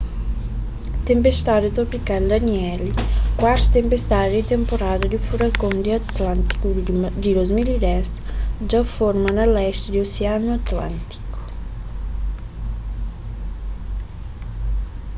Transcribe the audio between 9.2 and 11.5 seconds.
na lesti di osianu atlántiku